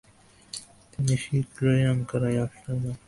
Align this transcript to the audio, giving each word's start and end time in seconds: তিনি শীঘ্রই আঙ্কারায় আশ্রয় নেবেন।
তিনি 0.91 1.13
শীঘ্রই 1.23 1.81
আঙ্কারায় 1.91 2.37
আশ্রয় 2.43 2.79
নেবেন। 2.81 2.97